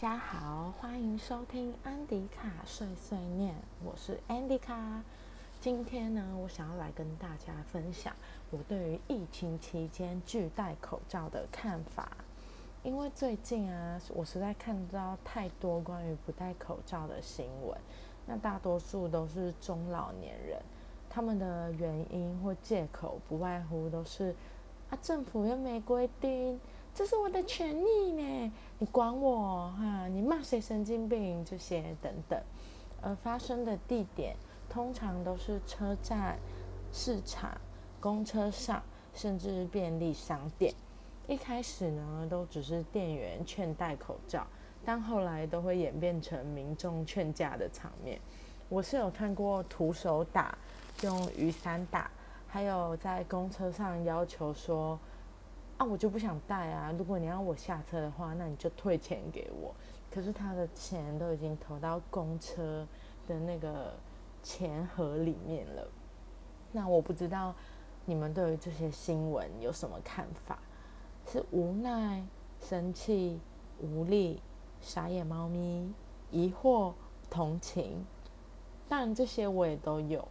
[0.00, 3.54] 大家好，欢迎收听安迪卡碎碎念，
[3.84, 5.02] 我是安迪卡。
[5.60, 8.12] 今天呢，我想要来跟大家分享
[8.50, 12.08] 我对于疫情期间拒戴口罩的看法。
[12.82, 17.78] 因为最近啊，我实在看到太多关于不戴口罩的新闻，
[18.26, 20.60] 那大多数都是中老年人，
[21.08, 24.34] 他们的原因或借口不外乎都是
[24.90, 26.60] 啊，政府又没规定。
[26.94, 30.06] 这是我的权利呢，你管我哈？
[30.06, 31.44] 你骂谁神经病？
[31.44, 32.40] 这些等等，
[33.02, 34.36] 而发生的地点
[34.70, 36.38] 通常都是车站、
[36.92, 37.60] 市场、
[37.98, 38.80] 公车上，
[39.12, 40.72] 甚至便利商店。
[41.26, 44.46] 一开始呢，都只是店员劝戴口罩，
[44.84, 48.20] 但后来都会演变成民众劝架的场面。
[48.68, 50.56] 我是有看过徒手打、
[51.02, 52.08] 用雨伞打，
[52.46, 54.96] 还有在公车上要求说。
[55.84, 56.92] 我就不想带啊！
[56.98, 59.74] 如果你要我下车的话，那你就退钱给我。
[60.10, 62.86] 可是他的钱都已经投到公车
[63.26, 63.94] 的那个
[64.42, 65.88] 钱盒里面了。
[66.72, 67.54] 那我不知道
[68.04, 70.58] 你们对于这些新闻有什么看法？
[71.26, 72.24] 是无奈、
[72.60, 73.40] 生气、
[73.80, 74.40] 无力、
[74.80, 75.92] 傻眼猫咪、
[76.30, 76.92] 疑惑、
[77.30, 78.04] 同情？
[78.88, 80.26] 当然这些我也都有。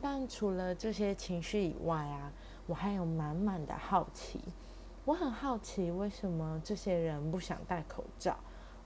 [0.00, 2.32] 但除了这些情绪以外啊，
[2.66, 4.40] 我还有满满的好奇。
[5.08, 8.36] 我很好奇为什么这些人不想戴口罩，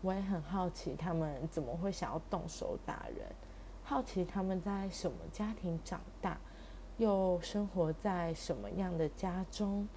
[0.02, 3.26] 我也很好奇他们怎么会想要动手打人，
[3.82, 6.38] 好奇他们在什么家庭长大，
[6.96, 9.88] 又生活在什么样的家中，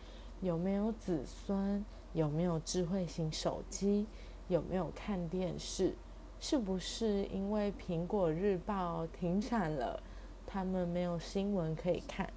[0.41, 4.07] 有没有子孙，有没有智慧型手机，
[4.47, 5.93] 有没有看电视，
[6.39, 10.01] 是不是因为苹果日报停产了，
[10.47, 12.27] 他们没有新闻可以看，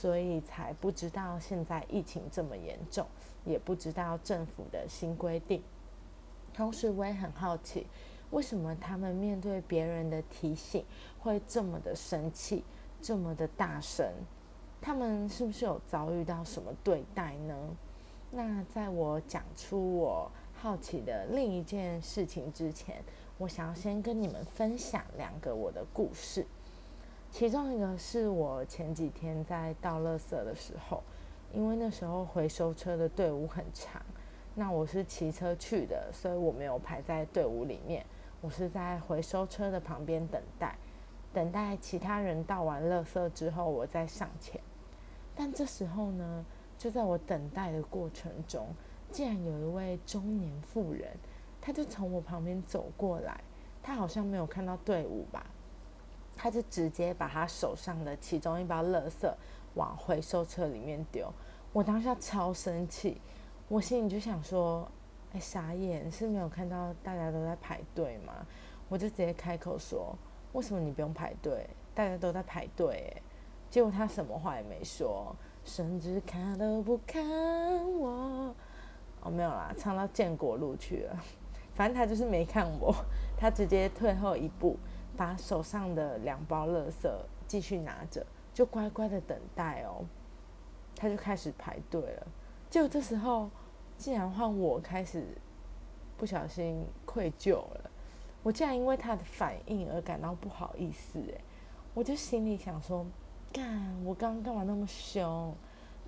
[0.00, 3.06] 所以才不知道现在疫情这么严重。
[3.44, 5.62] 也不知道政府的新规定，
[6.54, 7.86] 同时我也很好奇，
[8.30, 10.82] 为什么他们面对别人的提醒
[11.18, 12.64] 会这么的生气，
[13.02, 14.10] 这么的大声？
[14.80, 17.54] 他们是不是有遭遇到什么对待呢？
[18.30, 23.04] 那在我讲出我好奇的另一件事情之前，
[23.36, 26.46] 我想要先跟你们分享两个我的故事，
[27.34, 31.02] 其中一个是我前几天在倒垃圾的时候。
[31.52, 34.00] 因为那时候回收车的队伍很长，
[34.54, 38.06] 那我是骑车去的，所以我没有排在队伍里面。
[38.40, 40.78] 我是在回收车的旁边等待，
[41.32, 44.60] 等待其他人倒完垃圾之后，我再上前。
[45.34, 46.46] 但这时候呢，
[46.78, 48.68] 就在我等待的过程中，
[49.10, 51.10] 竟然有一位中年妇人，
[51.60, 53.40] 她就从我旁边走过来。
[53.82, 55.44] 她好像没有看到队伍吧，
[56.36, 59.32] 他就直接把他手上的其中一包垃圾
[59.74, 61.32] 往回收车里面丢。
[61.72, 63.20] 我当下超生气，
[63.68, 64.86] 我心里就想说
[65.34, 68.32] ：“哎，傻眼，是没有看到大家都在排队吗？”
[68.88, 70.16] 我就直接开口说
[70.52, 71.68] ：“为什么你不用排队？
[71.94, 73.22] 大家都在排队。”，
[73.70, 75.34] 结果他什么话也没说，
[75.64, 77.24] 甚至看都不看
[77.98, 78.54] 我。
[79.22, 81.16] 哦，没有啦，唱到建国路去了。
[81.74, 82.94] 反正他就是没看我，
[83.36, 84.78] 他直接退后一步，
[85.16, 87.10] 把手上的两包垃圾
[87.46, 90.04] 继续拿着，就乖乖的等待哦。
[90.96, 92.26] 他就开始排队了，
[92.70, 93.50] 结果这时候
[93.96, 95.26] 竟然换我开始
[96.16, 97.90] 不小心愧疚了。
[98.42, 101.40] 我竟然因为他的反应而感到不好意思，诶，
[101.94, 103.04] 我就心里想说：
[103.52, 105.54] 干，我刚刚干嘛那么凶？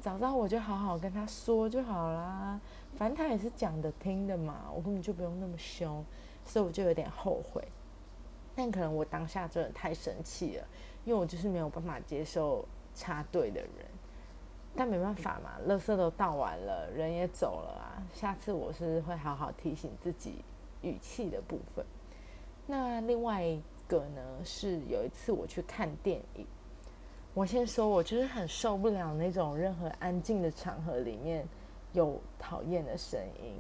[0.01, 2.61] 早知道我就好好跟他说就好啦，
[2.95, 6.05] 反正他也是讲的听的嘛，我根本就不用那么凶，
[6.45, 7.67] 所以我就有点后悔。
[8.57, 10.67] 但可能我当下真的太生气了，
[11.05, 13.71] 因为我就是没有办法接受插队的人。
[14.79, 18.03] 但没办法嘛，垃圾都倒完了，人也走了啊。
[18.13, 20.45] 下次我是会好好提醒自己
[20.83, 21.83] 语气的部分。
[22.67, 26.47] 那另外一个呢，是有一次我去看电影，
[27.33, 31.49] 我先说，我就是很受不了那种任何安静的场合里面
[31.95, 33.55] 有讨厌的声音，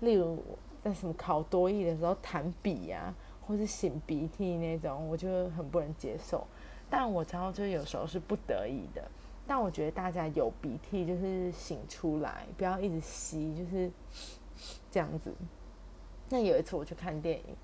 [0.00, 0.42] 例如
[0.82, 3.14] 在什么考多艺的时候弹笔呀，
[3.46, 6.46] 或是擤鼻涕那种，我就很不能接受。
[6.88, 9.02] 但我知道，就有时候是不得已的。
[9.46, 13.90] 但我觉得大家有鼻涕就是擤出来，不要一直吸，就是
[14.90, 15.34] 这样子。
[16.28, 17.56] 那有一次我去看电影，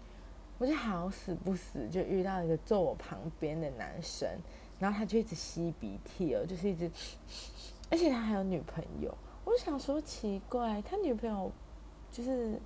[0.58, 4.28] 我就好死不死就遇到一个坐我旁边的男生，
[4.78, 6.90] 然后他就一直吸鼻涕哦，就是一直，
[7.90, 9.16] 而且他还有女朋友。
[9.44, 11.50] 我就想说奇怪，他女朋友
[12.10, 12.60] 就是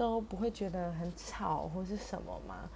[0.00, 2.70] 都不会觉得很吵或是什么吗？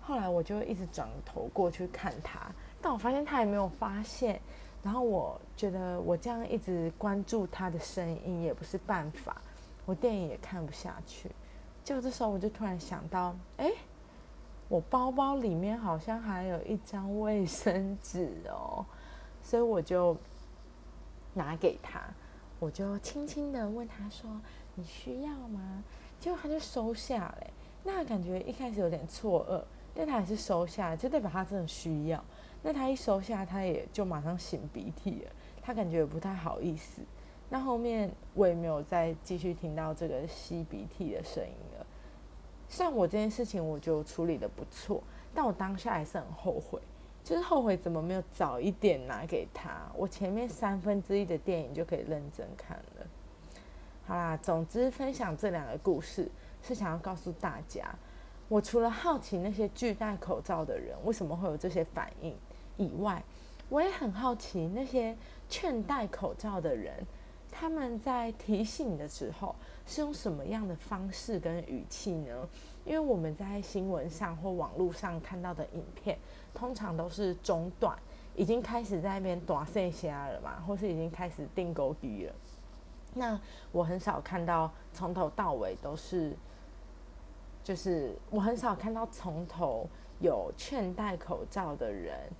[0.00, 2.50] 后来我就一直转头过去看他，
[2.82, 4.40] 但我发现他也没有发现。
[4.82, 9.40] 然后我觉得我这样一直关注他的声音也不是办法，
[9.86, 11.30] 我电影也看不下去，
[11.84, 13.70] 就这时候我就突然想到，哎，
[14.68, 18.84] 我包包里面好像还有一张卫生纸哦，
[19.40, 20.16] 所以我就
[21.32, 22.02] 拿给他，
[22.58, 24.28] 我就轻轻的问他说
[24.74, 25.84] ：“你需要吗？”
[26.24, 27.50] 结果他就收下嘞。
[27.82, 29.62] 那感觉一开始有点错愕，
[29.94, 32.24] 但他还是收下，就代表他真的需要。
[32.62, 35.30] 那他一收下，他也就马上擤鼻涕了，
[35.60, 37.02] 他感觉也不太好意思。
[37.50, 41.86] 那后面我也没有再继续听到这个吸鼻涕的声音了。
[42.70, 45.02] 虽然我这件事情我就处理的不错，
[45.34, 46.80] 但我当下还是很后悔，
[47.22, 52.93] 就是后悔怎么没有早一点拿给他，我前面三分之一的电影就可以认真看了。
[54.06, 56.30] 好啦，总之分享这两个故事。
[56.66, 57.94] 是想要告诉大家，
[58.48, 62.34] 我除了好奇那些拒戴口罩的人为什么会有这些反应
[62.78, 63.22] 以外，
[63.68, 65.14] 我也很好奇那些
[65.46, 67.06] 劝戴口罩的人，
[67.52, 69.54] 他们在提醒的时候
[69.84, 72.48] 是用什么样的方式跟语气呢？
[72.86, 76.18] 因为我们在新闻上或网络上看到的影片，
[76.54, 77.94] 通常都是中断，
[78.34, 82.34] 已经开始在那边短线虾了嘛，或是已经开始定钩低了。
[83.14, 83.40] 那
[83.72, 86.36] 我很少看到从头到尾都是。
[87.62, 89.88] 就是我很少看到从头
[90.20, 92.30] 有劝戴口罩的人，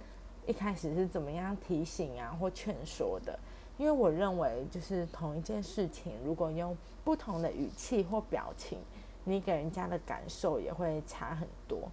[0.47, 3.39] 一开始是怎么样提醒啊或劝说的？
[3.79, 8.79] 因为我认为，就是同一件事情，如果用不同的语气或表情，
[9.25, 11.91] 你给人家的感受也会差很多。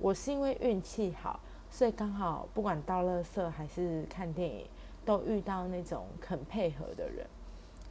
[0.00, 1.38] 我是因为运气好，
[1.70, 4.66] 所以刚好不管到乐色还是看电影，
[5.04, 7.24] 都遇到那种肯配合的人。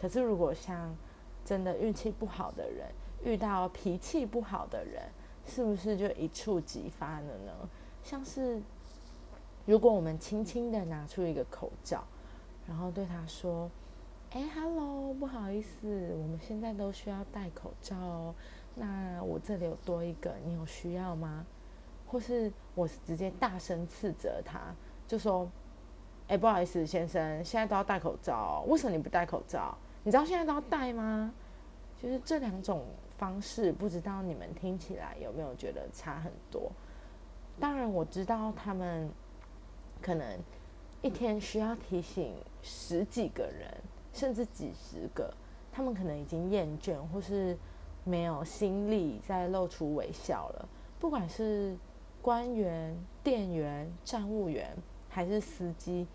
[0.01, 0.95] 可是如果像
[1.45, 2.88] 真的运气不好的人，
[3.24, 5.03] 遇到脾气不好的人，
[5.45, 7.51] 是不是就一触即发了呢？
[8.03, 8.59] 像是
[9.68, 12.03] 如果我们轻轻的拿出一个口罩，
[12.68, 13.69] 然后对他说
[14.33, 18.33] ：“哎，hello，不好意思，我们现在都需要戴口罩哦。
[18.74, 21.45] 那我这里有多一个，你有需要吗？”
[22.09, 24.59] 或是我直接大声斥责他，
[25.07, 25.48] 就说
[26.27, 29.77] ：“哎，不好意思，先生，现在都要戴口罩，为什么你不戴口罩？
[30.03, 31.33] 你知道现在都要戴吗？”
[32.01, 32.86] 就是这两种。
[33.18, 36.71] 方式不知道你们听起来有没有觉得差很多？
[37.59, 39.07] 当然我知道他们
[40.01, 40.39] 可能
[41.03, 42.33] 一天需要提醒
[42.63, 43.71] 十几个人，
[44.12, 45.31] 甚至几十个，
[45.71, 47.56] 他们可能已经厌倦或是
[48.03, 50.68] 没有心力再露出微笑了。
[51.00, 51.77] 不管是
[52.24, 54.75] 官员、店员、站务员
[55.09, 56.07] 还是司机，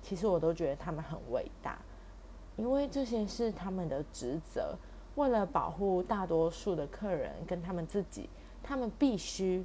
[0.00, 1.76] 其实我都觉得他们很伟大，
[2.56, 4.76] 因为这些是他们的职责。
[5.14, 8.30] 为了保护大多数的客人跟他们自己，
[8.62, 9.62] 他们必须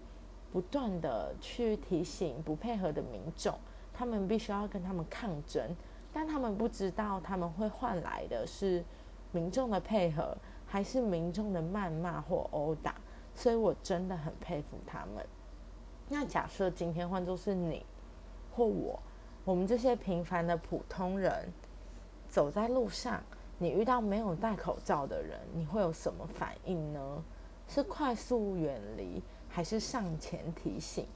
[0.52, 3.58] 不断的去提醒不配合的民众，
[3.94, 5.74] 他们必须要跟他们抗争，
[6.12, 8.84] 但他们不知道他们会换来的是
[9.32, 10.36] 民众的配合，
[10.66, 12.96] 还是民众的谩骂或殴打。
[13.34, 15.26] 所以我真的很佩服他们。
[16.10, 17.86] 那假设今天换作是你
[18.52, 19.00] 或我，
[19.46, 21.54] 我们这些平凡的普通人，
[22.30, 23.22] 走在路上。
[23.60, 27.24] 你遇到没有戴口罩的人，你会有什么反应呢？
[27.68, 31.08] 是快速远离，还是上前提醒？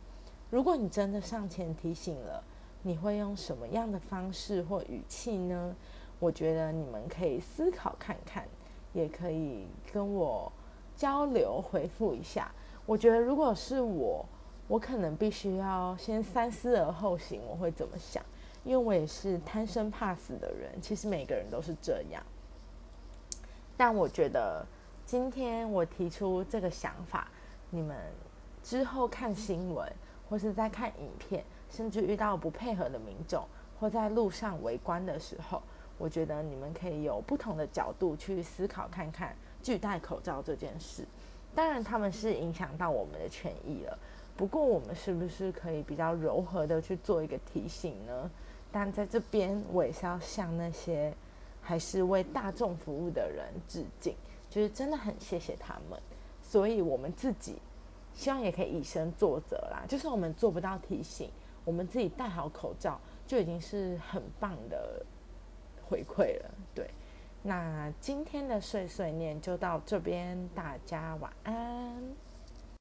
[0.49, 2.43] 如果你真的上前提醒了，
[2.81, 5.75] 你会用什么样的方式或语气呢？
[6.19, 8.47] 我觉得你们可以思考看看，
[8.91, 10.51] 也可以跟我
[10.95, 12.51] 交流回复一下。
[12.85, 14.25] 我觉得如果是我，
[14.67, 18.23] 我可能必须要先三思而后行，我会怎么想？
[18.63, 22.23] 因为我也是贪生怕死的人，其实每个人都是这样。
[23.75, 24.65] 但我觉得
[25.05, 27.27] 今天我提出这个想法，
[27.69, 27.97] 你们
[28.63, 29.91] 之后看新闻
[30.29, 33.43] 或是在看影片，甚至遇到不配合的民众
[33.79, 35.61] 或在路上围观的时候，
[35.97, 41.03] 我觉得你们可以有不同的角度去思考看看拒戴口罩这件事。
[41.55, 43.97] 当然，他们是影响到我们的权益了。
[44.37, 48.31] 不过，我们是不是可以比较柔和的去做一个提醒呢？
[48.71, 51.13] 但在这边，我也是要向那些
[51.61, 54.15] 还是为大众服务的人致敬，
[54.49, 55.99] 就是真的很谢谢他们。
[56.41, 57.57] 所以，我们自己
[58.13, 59.83] 希望也可以以身作则啦。
[59.87, 61.29] 就算我们做不到提醒，
[61.63, 65.05] 我们自己戴好口罩就已经是很棒的
[65.87, 66.51] 回馈了。
[66.73, 66.89] 对，
[67.41, 72.03] 那今天的碎碎念就到这边，大家晚安。